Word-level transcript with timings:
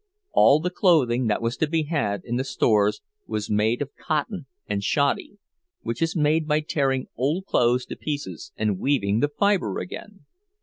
All 0.31 0.59
the 0.59 0.71
clothing 0.71 1.27
that 1.27 1.43
was 1.43 1.55
to 1.57 1.67
be 1.67 1.83
had 1.83 2.23
in 2.23 2.37
the 2.37 2.43
stores 2.43 3.01
was 3.27 3.51
made 3.51 3.83
of 3.83 3.95
cotton 3.95 4.47
and 4.65 4.83
shoddy, 4.83 5.37
which 5.81 6.01
is 6.01 6.15
made 6.15 6.47
by 6.47 6.61
tearing 6.61 7.05
old 7.15 7.45
clothes 7.45 7.85
to 7.85 7.95
pieces 7.95 8.51
and 8.57 8.79
weaving 8.79 9.19
the 9.19 9.29
fiber 9.29 9.77
again. 9.77 10.25